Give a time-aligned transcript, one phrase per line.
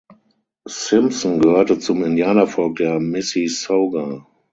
[0.67, 4.25] Simpson gehörte zum Indianervolk der Mississauga.